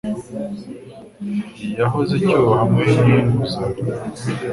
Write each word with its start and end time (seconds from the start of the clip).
Yakoze 1.79 2.11
icyuho 2.19 2.51
hamwe 2.59 2.83
ninguzanyo. 3.03 3.79